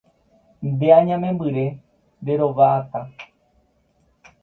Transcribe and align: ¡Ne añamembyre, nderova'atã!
¡Ne 0.77 0.87
añamembyre, 0.99 1.65
nderova'atã! 2.21 3.01